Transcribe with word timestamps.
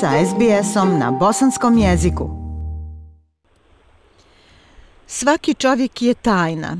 sa 0.00 0.10
SBS-om 0.26 0.98
na 0.98 1.10
bosanskom 1.10 1.78
jeziku. 1.78 2.30
Svaki 5.06 5.54
čovjek 5.54 6.02
je 6.02 6.14
tajna, 6.14 6.76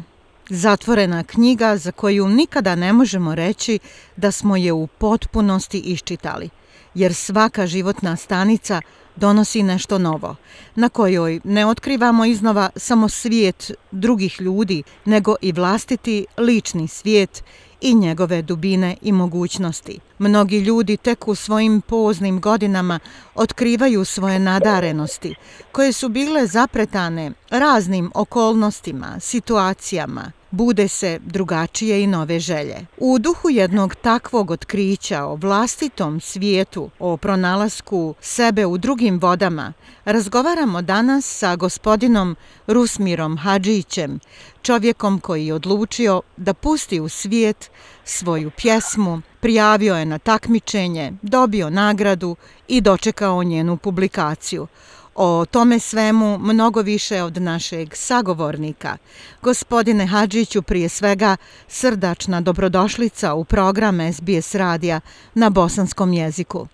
zatvorena 0.51 1.25
knjiga 1.25 1.77
za 1.77 1.93
koju 1.93 2.29
nikada 2.29 2.75
ne 2.75 2.93
možemo 2.93 3.35
reći 3.35 3.79
da 4.17 4.31
smo 4.31 4.57
je 4.57 4.73
u 4.73 4.87
potpunosti 4.87 5.79
iščitali, 5.79 6.51
jer 6.95 7.15
svaka 7.15 7.67
životna 7.67 8.17
stanica 8.17 8.81
donosi 9.17 9.63
nešto 9.63 9.99
novo, 9.99 10.37
na 10.75 10.89
kojoj 10.89 11.41
ne 11.45 11.67
otkrivamo 11.67 12.25
iznova 12.25 12.71
samo 12.77 13.09
svijet 13.09 13.73
drugih 13.91 14.41
ljudi, 14.41 14.83
nego 15.05 15.35
i 15.43 15.53
vlastiti 15.53 16.27
lični 16.37 16.89
svijet 16.89 17.45
i 17.81 17.95
njegove 17.95 18.43
dubine 18.43 18.97
i 19.03 19.13
mogućnosti. 19.13 20.08
Mnogi 20.19 20.59
ljudi 20.59 20.97
tek 20.97 21.29
u 21.29 21.35
svojim 21.35 21.81
poznim 21.81 22.41
godinama 22.41 22.99
otkrivaju 23.35 24.05
svoje 24.05 24.39
nadarenosti, 24.39 25.35
koje 25.73 25.93
su 25.93 26.09
bile 26.09 26.47
zapretane 26.47 27.33
raznim 27.51 28.11
okolnostima, 28.15 29.21
situacijama, 29.21 30.33
bude 30.51 30.89
se 30.89 31.19
drugačije 31.25 32.03
i 32.03 32.07
nove 32.07 32.41
želje. 32.41 32.87
U 32.99 33.19
duhu 33.19 33.51
jednog 33.51 33.95
takvog 33.95 34.51
otkrića 34.51 35.25
o 35.25 35.35
vlastitom 35.35 36.21
svijetu, 36.21 36.91
o 36.99 37.17
pronalasku 37.17 38.15
sebe 38.21 38.67
u 38.67 38.79
drugim 38.79 39.19
vodama, 39.19 39.73
razgovaramo 40.05 40.83
danas 40.83 41.39
sa 41.39 41.57
gospodinom 41.57 42.37
Rusmirom 42.67 43.39
Hadžićem, 43.39 44.21
čovjekom 44.63 45.21
koji 45.21 45.47
je 45.47 45.55
odlučio 45.55 46.23
da 46.37 46.55
pusti 46.55 47.01
u 47.01 47.09
svijet 47.09 47.71
svoju 48.09 48.51
pjesmu, 48.57 49.21
prijavio 49.41 49.95
je 49.95 50.05
na 50.05 50.19
takmičenje, 50.19 51.13
dobio 51.23 51.71
nagradu 51.71 52.37
i 52.69 52.81
dočekao 52.81 53.43
njenu 53.43 53.77
publikaciju. 53.77 54.67
O 55.15 55.45
tome 55.53 55.79
svemu 55.79 56.39
mnogo 56.39 56.81
više 56.81 57.23
od 57.23 57.43
našeg 57.43 57.89
sagovornika. 57.93 58.97
Gospodine 59.43 60.07
Hadžiću, 60.07 60.63
prije 60.63 60.89
svega 60.89 61.37
srdačna 61.67 62.41
dobrodošlica 62.41 63.35
u 63.35 63.45
program 63.45 63.99
SBS 64.13 64.55
radija 64.55 65.01
na 65.35 65.51
bosanskom 65.51 66.13
jeziku. 66.13 66.67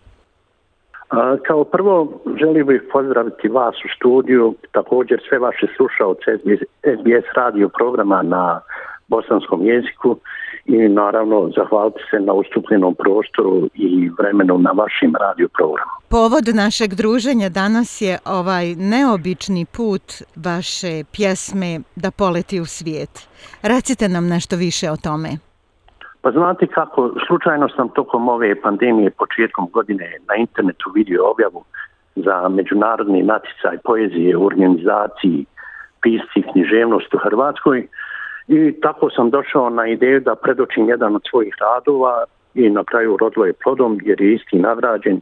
Kao 1.46 1.64
prvo 1.64 2.22
želim 2.40 2.66
bih 2.66 2.82
pozdraviti 2.92 3.48
vas 3.48 3.74
u 3.84 3.88
studiju, 3.96 4.54
također 4.72 5.20
sve 5.28 5.38
vaše 5.38 5.66
slušalce 5.76 6.30
SBS 6.96 7.26
radio 7.36 7.68
programa 7.68 8.22
na 8.22 8.60
bosanskom 9.08 9.66
jeziku 9.66 10.16
i 10.66 10.88
naravno 10.88 11.50
zahvaliti 11.56 12.00
se 12.10 12.20
na 12.20 12.32
ustupljenom 12.32 12.94
prostoru 12.94 13.68
i 13.74 14.10
vremenu 14.18 14.58
na 14.58 14.70
vašim 14.70 15.14
radio 15.20 15.48
programu. 15.48 15.90
Povod 16.08 16.46
našeg 16.54 16.94
druženja 16.94 17.48
danas 17.48 18.00
je 18.00 18.18
ovaj 18.24 18.66
neobični 18.74 19.66
put 19.76 20.02
vaše 20.36 21.04
pjesme 21.12 21.80
da 21.96 22.10
poleti 22.10 22.60
u 22.60 22.64
svijet. 22.64 23.28
Recite 23.62 24.08
nam 24.08 24.28
nešto 24.28 24.56
više 24.56 24.90
o 24.90 24.96
tome. 24.96 25.28
Pa 26.22 26.30
znate 26.30 26.66
kako, 26.66 27.10
slučajno 27.26 27.68
sam 27.68 27.88
tokom 27.88 28.28
ove 28.28 28.60
pandemije 28.60 29.10
početkom 29.10 29.68
godine 29.72 30.06
na 30.28 30.34
internetu 30.34 30.90
vidio 30.94 31.30
objavu 31.30 31.64
za 32.16 32.48
međunarodni 32.48 33.22
naticaj 33.22 33.78
poezije 33.84 34.36
u 34.36 34.46
organizaciji 34.46 35.46
pisci 36.02 36.52
književnost 36.52 37.14
u 37.14 37.18
Hrvatskoj 37.18 37.88
i 38.48 38.80
tako 38.80 39.10
sam 39.10 39.30
došao 39.30 39.70
na 39.70 39.86
ideju 39.86 40.20
da 40.20 40.34
predočim 40.34 40.88
jedan 40.88 41.16
od 41.16 41.22
svojih 41.30 41.54
radova 41.60 42.24
i 42.54 42.70
na 42.70 42.84
kraju 42.84 43.16
rodilo 43.16 43.46
je 43.46 43.52
plodom 43.64 43.98
jer 44.02 44.20
je 44.20 44.34
isti 44.34 44.58
nagrađen 44.58 45.20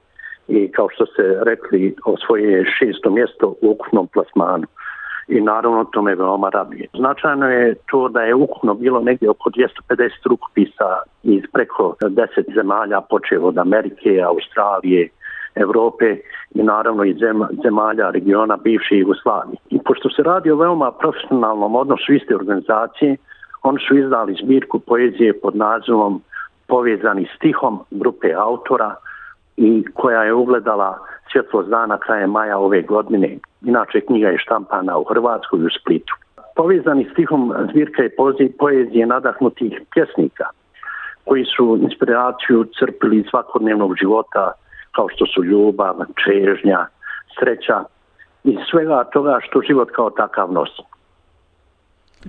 i 0.49 0.73
kao 0.73 0.89
što 0.89 1.07
ste 1.07 1.23
rekli 1.43 1.95
o 2.05 2.17
svoje 2.27 2.65
šesto 2.79 3.11
mjesto 3.11 3.49
u 3.49 3.71
ukupnom 3.71 4.07
plasmanu 4.07 4.67
i 5.29 5.41
naravno 5.41 5.85
to 5.85 6.03
me 6.03 6.15
veoma 6.15 6.49
raduje. 6.49 6.87
Značajno 6.95 7.51
je 7.51 7.75
to 7.91 8.09
da 8.09 8.23
je 8.23 8.35
ukupno 8.35 8.75
bilo 8.75 9.01
negdje 9.01 9.31
oko 9.31 9.51
250 9.51 10.09
rukopisa 10.25 10.89
iz 11.23 11.43
preko 11.53 11.95
10 12.01 12.55
zemalja, 12.55 13.01
počeo 13.01 13.43
od 13.43 13.59
Amerike, 13.59 14.21
Australije, 14.27 15.09
Evrope 15.55 16.17
i 16.55 16.63
naravno 16.63 17.05
iz 17.05 17.17
zemalja 17.63 18.11
regiona 18.11 18.57
bivše 18.57 18.97
Jugoslavije. 18.97 19.57
I 19.71 19.79
pošto 19.85 20.11
se 20.11 20.23
radi 20.23 20.51
o 20.51 20.57
veoma 20.57 20.93
profesionalnom 20.93 21.77
odnosu 21.77 22.13
iste 22.13 22.35
organizacije, 22.35 23.17
oni 23.63 23.79
su 23.89 23.97
izdali 23.97 24.37
zbirku 24.43 24.79
poezije 24.79 25.41
pod 25.41 25.57
nazivom 25.57 26.23
Povezani 26.67 27.29
stihom 27.37 27.81
grupe 27.91 28.33
autora 28.33 28.95
i 29.57 29.85
koja 29.95 30.23
je 30.23 30.35
ugledala 30.35 30.99
svjetlo 31.33 31.63
dana 31.63 31.99
kraje 31.99 32.27
maja 32.27 32.59
ove 32.59 32.83
godine. 32.83 33.39
Inače, 33.63 34.01
knjiga 34.01 34.29
je 34.29 34.39
štampana 34.39 34.99
u 34.99 35.05
Hrvatskoj 35.05 35.61
i 35.61 35.65
u 35.65 35.71
Splitu. 35.81 36.15
Povezani 36.57 37.09
stihom 37.13 37.55
zbirka 37.71 38.03
je 38.03 38.17
poezije 38.59 39.07
nadahnutih 39.07 39.83
pjesnika 39.95 40.45
koji 41.25 41.45
su 41.45 41.79
inspiraciju 41.83 42.65
crpili 42.79 43.19
iz 43.19 43.25
svakodnevnog 43.31 43.95
života 44.01 44.53
kao 44.97 45.07
što 45.09 45.27
su 45.27 45.45
ljubav, 45.45 45.95
čežnja, 46.25 46.87
sreća 47.39 47.85
i 48.45 48.57
svega 48.71 49.05
toga 49.05 49.39
što 49.43 49.61
život 49.69 49.89
kao 49.97 50.11
takav 50.11 50.53
nosi. 50.53 50.83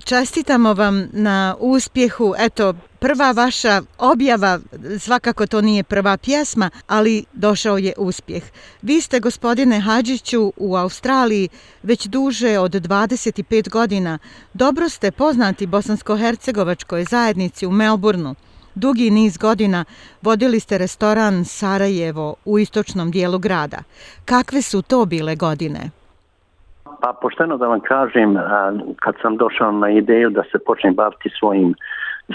Čestitamo 0.04 0.74
vam 0.74 1.08
na 1.12 1.54
uspjehu. 1.60 2.34
Eto, 2.38 2.74
prva 2.98 3.30
vaša 3.30 3.82
objava, 3.98 4.58
svakako 4.98 5.46
to 5.46 5.60
nije 5.60 5.84
prva 5.84 6.16
pjesma, 6.16 6.70
ali 6.86 7.24
došao 7.32 7.78
je 7.78 7.92
uspjeh. 7.98 8.42
Vi 8.82 9.00
ste, 9.00 9.20
gospodine 9.20 9.80
Hadžiću, 9.80 10.52
u 10.56 10.76
Australiji 10.76 11.48
već 11.82 12.06
duže 12.06 12.58
od 12.58 12.72
25 12.72 13.70
godina. 13.70 14.18
Dobro 14.54 14.88
ste 14.88 15.10
poznati 15.10 15.66
bosansko-hercegovačkoj 15.66 17.04
zajednici 17.04 17.66
u 17.66 17.70
Melbourneu. 17.70 18.34
Dugi 18.74 19.10
niz 19.10 19.38
godina 19.38 19.84
vodili 20.22 20.60
ste 20.60 20.78
restoran 20.78 21.44
Sarajevo 21.44 22.34
u 22.44 22.58
istočnom 22.58 23.10
dijelu 23.10 23.38
grada. 23.38 23.78
Kakve 24.24 24.62
su 24.62 24.82
to 24.82 25.04
bile 25.04 25.36
godine? 25.36 25.90
Pa 27.00 27.12
pošteno 27.22 27.56
da 27.56 27.66
vam 27.66 27.80
kažem, 27.80 28.36
kad 29.00 29.14
sam 29.22 29.36
došao 29.36 29.72
na 29.72 29.90
ideju 29.90 30.30
da 30.30 30.42
se 30.52 30.58
počnem 30.66 30.94
baviti 30.94 31.30
svojim 31.38 31.74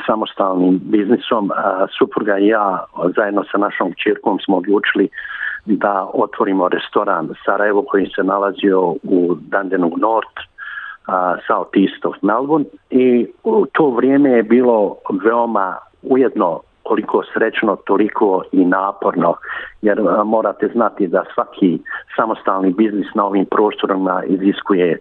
samostalnim 0.06 0.80
biznisom, 0.84 1.52
supruga 1.98 2.38
i 2.38 2.48
ja 2.48 2.86
zajedno 3.16 3.44
sa 3.52 3.58
našom 3.58 3.94
čirkom 4.04 4.40
smo 4.46 4.58
odlučili 4.58 5.10
da 5.66 6.10
otvorimo 6.14 6.70
restoran 6.70 7.30
Sarajevo 7.46 7.84
koji 7.88 8.06
se 8.16 8.24
nalazio 8.24 8.82
u 9.04 9.36
Dandenong 9.40 9.98
North, 9.98 10.40
South 11.48 11.78
East 11.78 12.06
of 12.06 12.16
Melbourne 12.22 12.66
i 12.90 13.28
u 13.44 13.66
to 13.66 13.90
vrijeme 13.90 14.30
je 14.30 14.44
bilo 14.44 14.96
veoma 15.24 15.78
ujedno 16.02 16.60
koliko 16.84 17.24
srećno, 17.34 17.76
toliko 17.76 18.44
i 18.52 18.66
naporno, 18.66 19.36
jer 19.82 20.02
morate 20.26 20.68
znati 20.74 21.08
da 21.08 21.24
svaki 21.34 21.80
samostalni 22.16 22.74
biznis 22.74 23.08
na 23.16 23.26
ovim 23.26 23.46
prostorima 23.46 24.24
iziskuje 24.24 25.00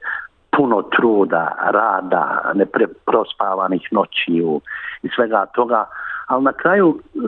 puno 0.56 0.82
truda, 0.82 1.56
rada, 1.70 2.52
neprospavanih 2.54 3.88
noći 3.90 4.32
i 5.02 5.08
svega 5.14 5.46
toga, 5.46 5.84
ali 6.26 6.44
na 6.44 6.52
kraju 6.52 6.98
e, 7.14 7.18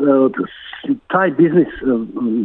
taj 1.07 1.31
biznis, 1.31 1.69
e, 1.69 1.87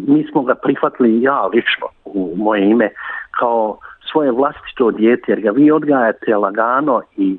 mi 0.08 0.28
smo 0.32 0.44
ga 0.44 0.56
prihvatili 0.56 1.22
ja 1.22 1.46
lično 1.46 1.88
u 2.06 2.34
moje 2.36 2.70
ime 2.70 2.90
kao 3.32 3.78
svoje 4.12 4.32
vlastito 4.32 4.92
djete, 4.92 5.32
jer 5.32 5.42
ga 5.42 5.52
vi 5.52 5.72
odgajate 5.72 6.38
lagano 6.38 7.02
i, 7.18 7.38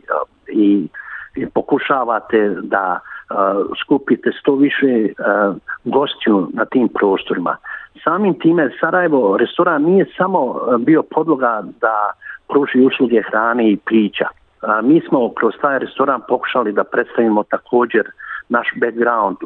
i, 0.48 0.88
i 1.36 1.46
pokušavate 1.46 2.56
da 2.62 3.00
skupite 3.84 4.30
sto 4.40 4.54
više 4.54 5.08
gostiju 5.84 6.48
na 6.52 6.64
tim 6.64 6.88
prostorima. 6.88 7.56
Samim 8.04 8.38
time 8.38 8.70
Sarajevo 8.80 9.36
restoran 9.36 9.82
nije 9.82 10.06
samo 10.16 10.60
bio 10.78 11.02
podloga 11.02 11.62
da 11.80 12.10
pruži 12.48 12.80
usluge 12.80 13.22
hrane 13.22 13.70
i 13.70 13.76
pića. 13.76 14.28
Mi 14.82 15.00
smo 15.08 15.32
kroz 15.34 15.54
taj 15.60 15.78
restoran 15.78 16.20
pokušali 16.28 16.72
da 16.72 16.84
predstavimo 16.84 17.42
također 17.42 18.10
naš 18.48 18.68
background, 18.80 19.36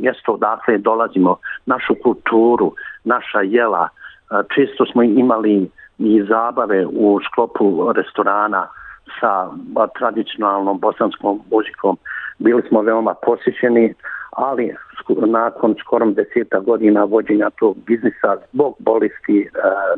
mjesto 0.00 0.32
odakle 0.32 0.78
dolazimo, 0.78 1.36
našu 1.66 1.94
kulturu, 2.02 2.72
naša 3.04 3.40
jela. 3.40 3.88
Često 4.54 4.86
smo 4.86 5.02
imali 5.02 5.70
i 5.98 6.22
zabave 6.22 6.86
u 6.86 7.20
sklopu 7.30 7.92
restorana 7.92 8.68
sa 9.20 9.48
tradicionalnom 9.98 10.78
bosanskom 10.78 11.40
muzikom 11.50 11.96
bili 12.42 12.62
smo 12.68 12.82
veoma 12.82 13.14
posjećeni, 13.14 13.94
ali 14.30 14.74
nakon 15.26 15.74
skorom 15.80 16.14
deseta 16.14 16.58
godina 16.60 17.04
vođenja 17.04 17.50
tog 17.50 17.76
biznisa 17.86 18.36
zbog 18.52 18.74
bolesti 18.78 19.40
e, 19.40 19.48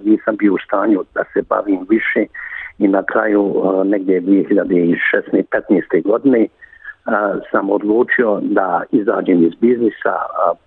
nisam 0.05 0.37
bio 0.37 0.52
u 0.55 0.58
stanju 0.67 1.05
da 1.14 1.25
se 1.32 1.43
bavim 1.49 1.87
više 1.88 2.26
i 2.79 2.88
na 2.88 3.02
kraju 3.02 3.55
e, 3.55 3.85
negdje 3.85 4.23
2016. 4.23 4.96
15. 5.32 6.02
godine 6.05 6.41
e, 6.41 6.49
sam 7.50 7.70
odlučio 7.70 8.41
da 8.43 8.82
izađem 8.93 9.44
iz 9.44 9.55
biznisa, 9.61 10.14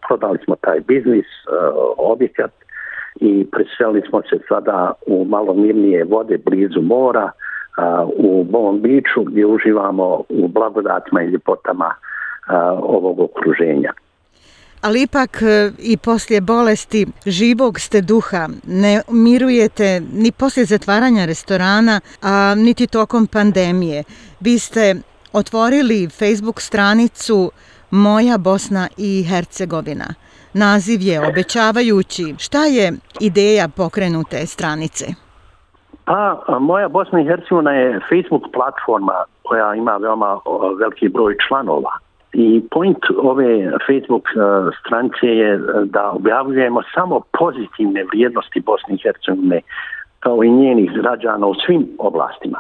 prodali 0.08 0.40
smo 0.46 0.56
taj 0.56 0.80
biznis, 0.80 1.26
objekat 1.98 2.52
i 3.16 3.48
preselili 3.52 4.02
smo 4.10 4.22
se 4.22 4.40
sada 4.50 4.94
u 5.08 5.26
malo 5.26 5.54
mirnije 5.54 6.04
vode 6.04 6.38
blizu 6.46 6.82
mora 6.82 7.32
u 8.16 8.44
Bovom 8.44 8.82
Biću 8.82 9.24
gdje 9.24 9.46
uživamo 9.46 10.24
u 10.30 10.48
blagodatima 10.48 11.24
i 11.24 11.28
ljepotama 11.28 11.94
ovog 12.82 13.20
okruženja. 13.20 13.94
Ali 14.82 15.02
ipak 15.02 15.42
e, 15.42 15.72
i 15.80 15.98
poslije 15.98 16.42
bolesti 16.42 17.08
živog 17.26 17.80
ste 17.80 18.02
duha, 18.02 18.50
ne 18.68 19.02
mirujete 19.12 20.02
ni 20.14 20.32
poslije 20.32 20.66
zatvaranja 20.66 21.26
restorana, 21.26 22.00
a 22.22 22.56
niti 22.58 22.88
tokom 22.88 23.28
pandemije. 23.28 24.04
Vi 24.40 24.60
ste 24.60 24.96
otvorili 25.34 26.10
Facebook 26.10 26.62
stranicu 26.62 27.52
Moja 27.92 28.38
Bosna 28.38 28.88
i 28.98 29.26
Hercegovina. 29.30 30.14
Naziv 30.54 31.02
je 31.02 31.28
obećavajući. 31.28 32.36
Šta 32.38 32.66
je 32.66 32.94
ideja 33.20 33.68
pokrenute 33.68 34.46
stranice? 34.46 35.27
Pa, 36.08 36.40
Moja 36.60 36.88
Bosna 36.88 37.22
i 37.22 37.26
Hercegovina 37.26 37.72
je 37.72 38.00
Facebook 38.10 38.44
platforma 38.54 39.14
koja 39.44 39.76
ima 39.76 39.98
veoma 39.98 40.40
veliki 40.80 41.10
broj 41.10 41.36
članova. 41.48 41.92
I 42.34 42.64
point 42.72 42.98
ove 43.24 43.72
Facebook 43.88 44.24
e, 44.30 44.40
stranice 44.80 45.28
je 45.28 45.54
e, 45.54 45.60
da 45.86 46.12
objavljujemo 46.12 46.82
samo 46.94 47.22
pozitivne 47.40 48.04
vrijednosti 48.04 48.60
Bosne 48.60 48.96
i 48.96 49.02
Hercegovine 49.04 49.62
kao 50.20 50.44
i 50.44 50.50
njenih 50.50 50.92
građana 50.92 51.48
u 51.48 51.56
svim 51.56 51.88
oblastima. 52.00 52.60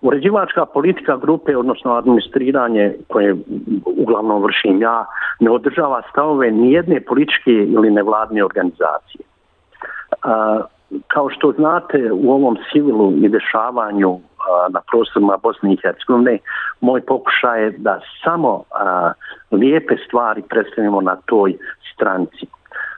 Uređivačka 0.00 0.66
politika 0.66 1.16
grupe, 1.16 1.56
odnosno 1.56 1.92
administriranje 1.92 2.94
koje 3.08 3.36
uglavnom 3.84 4.42
vršim 4.42 4.82
ja, 4.82 5.04
ne 5.40 5.50
održava 5.50 6.02
stavove 6.10 6.50
nijedne 6.50 7.00
političke 7.00 7.50
ili 7.50 7.90
nevladne 7.90 8.44
organizacije. 8.44 9.24
Kao 11.06 11.30
što 11.30 11.52
znate, 11.52 12.12
u 12.12 12.32
ovom 12.32 12.56
civilu 12.72 13.12
i 13.12 13.28
dešavanju 13.28 14.10
a, 14.12 14.18
na 14.70 14.80
prostorima 14.90 15.36
Bosne 15.42 15.72
i 15.72 15.78
Hercegovine, 15.82 16.38
moj 16.80 17.00
pokušaj 17.00 17.62
je 17.62 17.70
da 17.70 18.00
samo 18.24 18.62
a, 18.70 19.12
lijepe 19.50 19.96
stvari 20.06 20.42
predstavimo 20.48 21.00
na 21.00 21.16
toj 21.26 21.56
stranci. 21.94 22.46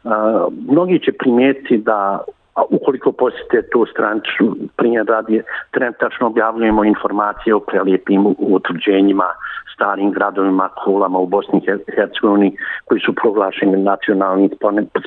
A, 0.04 0.46
mnogi 0.68 1.00
će 1.04 1.12
primijeti 1.12 1.78
da 1.78 2.20
a 2.58 2.62
ukoliko 2.70 3.12
posjetite 3.12 3.62
tu 3.72 3.86
stranču, 3.86 4.44
primjer 4.76 5.06
radi, 5.06 5.42
trenutačno 5.70 6.26
objavljujemo 6.26 6.84
informacije 6.84 7.54
o 7.54 7.60
prelijepim 7.60 8.34
utvrđenjima, 8.38 9.28
starim 9.74 10.10
gradovima, 10.10 10.68
kulama 10.84 11.18
u 11.18 11.26
Bosni 11.26 11.62
i 11.88 11.92
Hercegovini, 11.96 12.56
koji 12.84 13.00
su 13.00 13.12
proglašeni 13.14 13.82
nacionalnim 13.82 14.50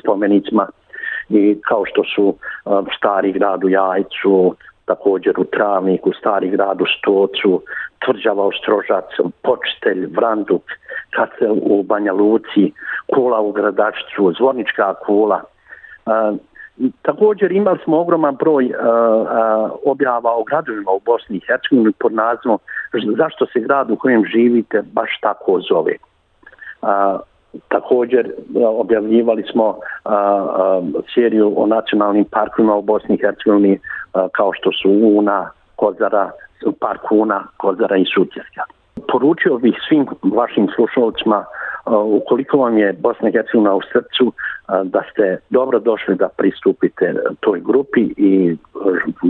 spomenicima 0.00 0.66
i 1.28 1.60
kao 1.68 1.84
što 1.84 2.02
su 2.14 2.34
um, 2.64 2.86
stari 2.96 3.32
grad 3.32 3.64
u 3.64 3.68
Jajcu, 3.68 4.54
također 4.84 5.34
u 5.38 5.44
Travniku, 5.44 6.12
stari 6.12 6.50
grad 6.50 6.80
u 6.80 6.84
Stocu, 6.98 7.62
Tvrđava 8.04 8.46
u 8.46 8.52
Strožacu, 8.52 9.30
Počtelj, 9.42 10.06
Vranduk, 10.16 10.62
Kacel 11.10 11.56
u 11.62 11.82
Banja 11.82 12.12
Luci, 12.12 12.72
Kula 13.14 13.40
u 13.40 13.52
Gradačcu, 13.52 14.32
Zvornička 14.38 14.94
kula, 14.94 15.42
um, 16.06 16.40
Također 17.02 17.52
imali 17.52 17.78
smo 17.84 18.00
ogroman 18.00 18.36
broj 18.36 18.64
uh, 18.64 18.72
uh, 18.72 19.70
objava 19.84 20.36
o 20.36 20.44
gradovima 20.44 20.90
u 20.90 21.00
Bosni 21.00 21.36
i 21.36 21.40
Hercegovini 21.46 21.92
pod 21.98 22.12
nazvom 22.12 22.58
zašto 23.16 23.46
se 23.46 23.60
grad 23.60 23.90
u 23.90 23.96
kojem 23.96 24.24
živite 24.24 24.82
baš 24.92 25.18
tako 25.20 25.60
zove. 25.60 25.92
Uh, 26.82 26.88
također 27.68 28.32
objavljivali 28.54 29.44
smo 29.52 29.64
a, 30.04 30.14
a, 30.14 30.82
seriju 31.14 31.52
o 31.56 31.66
nacionalnim 31.66 32.24
parkovima 32.24 32.76
u 32.76 32.82
Bosni 32.82 33.14
i 33.14 33.18
Hercegovini 33.18 33.78
kao 34.32 34.52
što 34.52 34.70
su 34.72 34.90
Una, 34.90 35.50
Kozara, 35.76 36.30
Park 36.80 37.12
Una, 37.12 37.44
Kozara 37.56 37.96
i 37.96 38.04
Sutjeska. 38.14 38.62
Poručio 39.12 39.58
bih 39.58 39.74
svim 39.88 40.06
vašim 40.22 40.68
slušalcima 40.76 41.44
ukoliko 42.04 42.56
vam 42.56 42.78
je 42.78 42.92
Bosna 42.92 43.28
i 43.28 43.32
Hercegovina 43.32 43.74
u 43.74 43.80
srcu, 43.92 44.32
da 44.84 45.02
ste 45.12 45.38
dobro 45.50 45.78
došli 45.78 46.14
da 46.14 46.28
pristupite 46.28 47.14
toj 47.40 47.60
grupi 47.60 48.00
i 48.16 48.56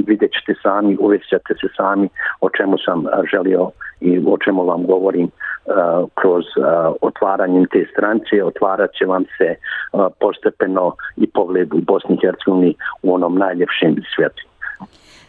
vidjet 0.07 0.31
ćete 0.33 0.61
sami, 0.63 0.97
uvjećate 1.01 1.55
se 1.55 1.69
sami 1.77 2.09
o 2.41 2.51
čemu 2.51 2.79
sam 2.79 3.05
želio 3.33 3.71
i 4.01 4.19
o 4.27 4.37
čemu 4.45 4.65
vam 4.65 4.87
govorim 4.87 5.31
kroz 6.15 6.45
otvaranjem 7.01 7.67
te 7.73 7.87
stranče 7.93 8.45
otvarat 8.45 8.91
će 8.99 9.07
vam 9.07 9.25
se 9.39 9.55
postepeno 10.21 10.97
i 11.17 11.27
pogled 11.27 11.75
u 11.75 11.81
Bosni 11.81 12.15
i 12.15 12.27
Hercegovini 12.27 12.75
u 13.03 13.15
onom 13.15 13.39
najljepšem 13.39 13.97
svijetu. 14.15 14.52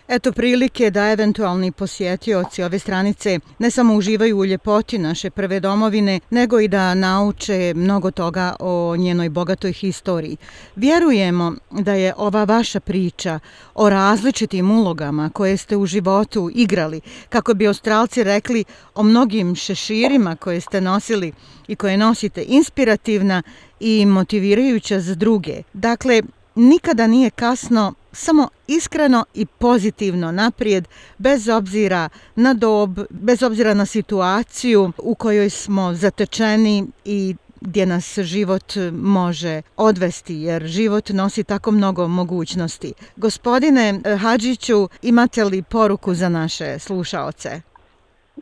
Eto 0.08 0.32
prilike 0.32 0.90
da 0.92 1.12
eventualni 1.12 1.72
posjetioci 1.72 2.64
ove 2.64 2.80
stranice 2.80 3.40
ne 3.60 3.72
samo 3.72 3.96
uživaju 3.96 4.38
u 4.38 4.46
ljepoti 4.46 4.98
naše 4.98 5.30
prve 5.30 5.60
domovine, 5.60 6.20
nego 6.30 6.60
i 6.60 6.68
da 6.68 6.94
nauče 6.94 7.74
mnogo 7.76 8.12
toga 8.12 8.56
o 8.60 8.96
njenoj 8.98 9.30
bogatoj 9.30 9.74
historiji. 9.74 10.38
Vjerujemo 10.76 11.54
da 11.72 11.94
je 11.94 12.14
ova 12.18 12.44
vaša 12.44 12.80
priča 12.80 13.40
o 13.76 13.90
različitim 13.90 14.72
ulogama 14.72 15.30
koje 15.30 15.58
ste 15.58 15.78
u 15.78 15.86
životu 15.86 16.50
igrali, 16.56 17.02
kako 17.30 17.54
bi 17.54 17.68
australci 17.68 18.24
rekli 18.24 18.64
o 18.96 19.04
mnogim 19.04 19.56
šeširima 19.56 20.36
koje 20.36 20.62
ste 20.62 20.82
nosili 20.82 21.34
i 21.68 21.76
koje 21.76 21.98
nosite, 21.98 22.44
inspirativna 22.48 23.42
i 23.80 24.06
motivirajuća 24.06 25.00
za 25.00 25.16
druge. 25.16 25.64
Dakle, 25.74 26.22
nikada 26.56 27.08
nije 27.08 27.30
kasno 27.30 27.94
samo 28.14 28.48
iskreno 28.68 29.26
i 29.34 29.46
pozitivno 29.46 30.32
naprijed 30.32 30.88
bez 31.18 31.50
obzira 31.50 32.10
na 32.36 32.54
dob, 32.54 32.90
bez 33.10 33.44
obzira 33.44 33.74
na 33.74 33.86
situaciju 33.86 34.92
u 34.98 35.16
kojoj 35.16 35.50
smo 35.50 35.94
zatečeni 35.94 36.88
i 37.06 37.36
gdje 37.62 37.86
nas 37.86 38.20
život 38.20 38.74
može 38.92 39.62
odvesti, 39.78 40.36
jer 40.36 40.64
život 40.64 41.10
nosi 41.10 41.44
tako 41.44 41.72
mnogo 41.72 42.08
mogućnosti. 42.08 42.94
Gospodine 43.16 44.00
Hadžiću, 44.22 44.90
imate 45.02 45.44
li 45.44 45.64
poruku 45.72 46.14
za 46.14 46.30
naše 46.30 46.80
slušaoce? 46.80 47.50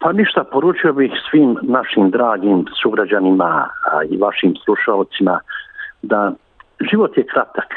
Pa 0.02 0.12
ništa, 0.12 0.44
poručio 0.44 0.94
bih 0.94 1.12
svim 1.30 1.58
našim 1.62 2.12
dragim 2.12 2.66
sugrađanima 2.84 3.70
i 4.10 4.18
vašim 4.18 4.54
slušalcima 4.66 5.40
da 6.02 6.34
život 6.92 7.18
je 7.18 7.26
kratak, 7.26 7.70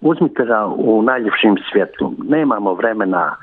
uzmite 0.00 0.44
ga 0.44 0.66
u 0.66 1.02
najljepšim 1.02 1.56
svjetlu. 1.72 2.12
Nemamo 2.28 2.74
vremena 2.74 3.36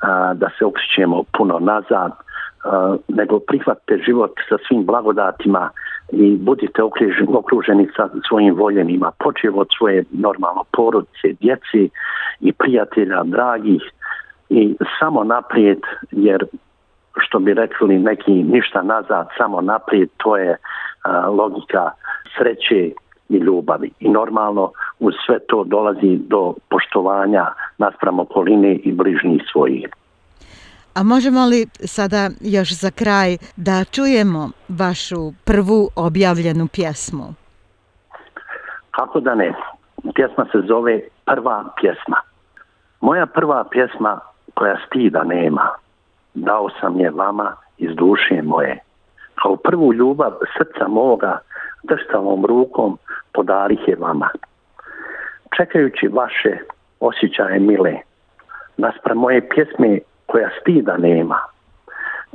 a, 0.00 0.34
da 0.34 0.50
se 0.58 0.64
okrićemo 0.64 1.22
puno 1.36 1.58
nazad, 1.58 2.12
a, 2.64 2.96
nego 3.08 3.38
prihvatite 3.38 3.98
život 4.06 4.32
sa 4.48 4.56
svim 4.68 4.84
blagodatima 4.84 5.70
i 6.12 6.36
budite 6.36 6.82
okruženi 7.28 7.88
sa 7.96 8.08
svojim 8.28 8.54
voljenima. 8.54 9.12
Počeo 9.18 9.54
od 9.54 9.68
svoje 9.78 10.04
normalno 10.10 10.64
porodice, 10.72 11.28
djeci 11.40 11.90
i 12.40 12.52
prijatelja, 12.52 13.22
dragih 13.24 13.82
i 14.48 14.76
samo 15.00 15.24
naprijed, 15.24 15.78
jer 16.10 16.44
što 17.20 17.38
bi 17.38 17.54
rekli 17.54 17.98
neki 17.98 18.32
ništa 18.32 18.82
nazad, 18.82 19.28
samo 19.36 19.60
naprijed, 19.60 20.08
to 20.16 20.36
je 20.36 20.56
a, 21.02 21.28
logika 21.28 21.90
sreće 22.36 22.92
i 23.28 23.36
ljubavi. 23.36 23.90
I 24.00 24.08
normalno 24.08 24.72
uz 24.98 25.14
sve 25.26 25.38
to 25.38 25.64
dolazi 25.64 26.18
do 26.26 26.54
poštovanja 26.70 27.46
naspram 27.78 28.20
okoline 28.20 28.74
i 28.74 28.92
bližnjih 28.92 29.42
svojih. 29.52 29.88
A 30.94 31.02
možemo 31.02 31.46
li 31.46 31.66
sada 31.84 32.30
još 32.40 32.72
za 32.72 32.90
kraj 32.90 33.36
da 33.56 33.84
čujemo 33.84 34.50
vašu 34.68 35.32
prvu 35.44 35.88
objavljenu 35.96 36.68
pjesmu? 36.72 37.34
Kako 38.90 39.20
da 39.20 39.34
ne? 39.34 39.54
Pjesma 40.14 40.46
se 40.52 40.58
zove 40.68 41.00
Prva 41.28 41.64
pjesma. 41.80 42.16
Moja 43.00 43.26
prva 43.26 43.64
pjesma 43.70 44.20
koja 44.54 44.76
stida 44.86 45.24
nema, 45.24 45.68
dao 46.34 46.68
sam 46.80 47.00
je 47.00 47.10
vama 47.10 47.56
iz 47.78 47.90
duše 47.96 48.42
moje. 48.42 48.78
Kao 49.34 49.56
prvu 49.56 49.92
ljubav 49.94 50.32
srca 50.56 50.88
moga, 50.88 51.38
drstavom 51.82 52.46
rukom 52.46 52.98
podarih 53.38 53.88
je 53.88 53.96
vama. 53.96 54.28
Čekajući 55.56 56.08
vaše 56.08 56.58
osjećaje 57.00 57.58
mile, 57.58 57.94
naspra 58.76 59.14
moje 59.14 59.48
pjesme 59.48 59.98
koja 60.26 60.48
stida 60.60 60.96
nema, 60.96 61.38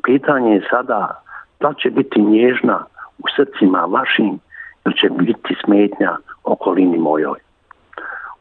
pitanje 0.03 0.55
je 0.55 0.67
sada 0.69 1.21
da 1.59 1.73
će 1.73 1.89
biti 1.89 2.21
nježna 2.21 2.85
u 3.19 3.25
srcima 3.35 3.79
vašim 3.79 4.39
ili 4.85 4.95
će 4.95 5.09
biti 5.09 5.55
smetnja 5.65 6.17
okolini 6.43 6.97
mojoj. 6.97 7.39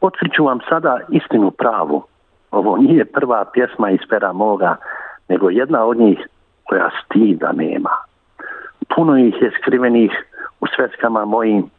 Otkriću 0.01 0.45
vam 0.45 0.59
sada 0.69 0.99
istinu 1.09 1.51
pravu. 1.51 2.03
Ovo 2.51 2.77
nije 2.77 3.05
prva 3.05 3.45
pjesma 3.53 3.91
iz 3.91 3.99
pera 4.09 4.33
moga, 4.33 4.75
nego 5.29 5.49
jedna 5.49 5.85
od 5.85 5.97
njih 5.97 6.27
koja 6.63 6.89
stida 7.05 7.51
nema. 7.51 7.89
Puno 8.95 9.17
ih 9.17 9.41
je 9.41 9.51
skrivenih 9.61 10.11
u 10.59 10.65
sveskama 10.75 11.25
mojim, 11.25 11.69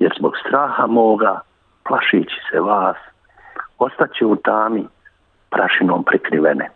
jer 0.00 0.12
zbog 0.18 0.32
straha 0.46 0.86
moga 0.86 1.40
plašići 1.88 2.36
se 2.50 2.60
vas, 2.60 2.96
ostaće 3.78 4.24
u 4.26 4.36
tami 4.36 4.86
prašinom 5.50 6.04
prikrivene. 6.04 6.70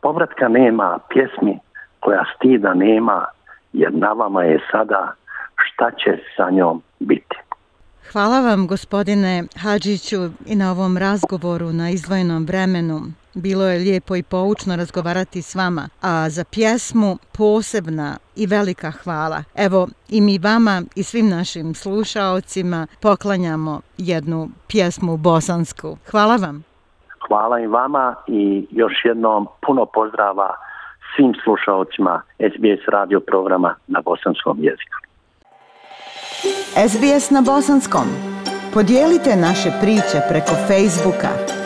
Povratka 0.00 0.48
nema 0.48 0.98
pjesmi 1.08 1.58
koja 2.00 2.24
stida 2.36 2.74
nema, 2.74 3.24
jer 3.72 3.94
na 3.94 4.12
vama 4.12 4.42
je 4.42 4.60
sada 4.70 5.12
šta 5.56 5.90
će 5.90 6.18
sa 6.36 6.50
njom 6.50 6.82
biti. 6.98 7.36
Hvala 8.12 8.40
vam 8.40 8.66
gospodine 8.66 9.44
Hadžiću 9.62 10.16
i 10.46 10.56
na 10.56 10.70
ovom 10.70 10.96
razgovoru 10.96 11.72
na 11.72 11.90
izvojenom 11.90 12.46
vremenu. 12.46 13.00
Bilo 13.38 13.64
je 13.66 13.78
lijepo 13.78 14.16
i 14.16 14.22
poučno 14.22 14.76
razgovarati 14.76 15.42
s 15.42 15.54
vama, 15.54 15.88
a 16.02 16.30
za 16.30 16.44
pjesmu 16.44 17.18
posebna 17.38 18.16
i 18.36 18.46
velika 18.46 18.90
hvala. 18.90 19.42
Evo 19.54 19.88
i 20.08 20.20
mi 20.20 20.38
vama 20.38 20.82
i 20.94 21.02
svim 21.02 21.28
našim 21.28 21.74
slušaocima 21.74 22.86
poklanjamo 23.02 23.80
jednu 23.98 24.48
pjesmu 24.68 25.16
bosansku. 25.16 25.96
Hvala 26.10 26.36
vam. 26.36 26.64
Hvala 27.28 27.60
i 27.60 27.66
vama 27.66 28.14
i 28.26 28.66
još 28.70 28.92
jednom 29.04 29.46
puno 29.66 29.86
pozdrava 29.86 30.54
svim 31.16 31.34
slušaocima 31.44 32.22
SBS 32.38 32.88
radio 32.88 33.20
programa 33.20 33.74
na 33.86 34.00
bosanskom 34.04 34.58
jeziku. 34.60 34.96
SBS 36.88 37.30
na 37.30 37.42
bosanskom. 37.46 38.06
Podijelite 38.74 39.36
naše 39.36 39.70
priče 39.80 40.18
preko 40.30 40.54
Facebooka. 40.68 41.65